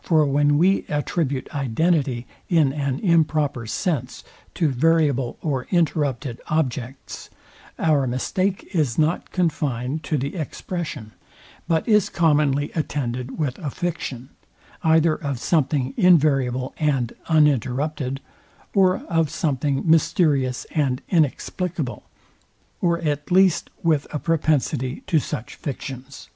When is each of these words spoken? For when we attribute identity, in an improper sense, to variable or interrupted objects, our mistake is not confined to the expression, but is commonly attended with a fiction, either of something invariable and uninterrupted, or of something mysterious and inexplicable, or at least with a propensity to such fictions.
For 0.00 0.24
when 0.24 0.56
we 0.56 0.86
attribute 0.86 1.54
identity, 1.54 2.26
in 2.48 2.72
an 2.72 2.98
improper 3.00 3.66
sense, 3.66 4.24
to 4.54 4.68
variable 4.70 5.36
or 5.42 5.66
interrupted 5.70 6.40
objects, 6.46 7.28
our 7.78 8.06
mistake 8.06 8.70
is 8.74 8.96
not 8.96 9.32
confined 9.32 10.02
to 10.04 10.16
the 10.16 10.34
expression, 10.36 11.12
but 11.68 11.86
is 11.86 12.08
commonly 12.08 12.72
attended 12.72 13.38
with 13.38 13.58
a 13.58 13.68
fiction, 13.68 14.30
either 14.82 15.14
of 15.14 15.38
something 15.38 15.92
invariable 15.98 16.72
and 16.78 17.12
uninterrupted, 17.26 18.22
or 18.74 19.00
of 19.10 19.28
something 19.28 19.82
mysterious 19.86 20.64
and 20.70 21.02
inexplicable, 21.10 22.04
or 22.80 22.98
at 23.00 23.30
least 23.30 23.68
with 23.82 24.06
a 24.10 24.18
propensity 24.18 25.02
to 25.06 25.18
such 25.18 25.54
fictions. 25.56 26.30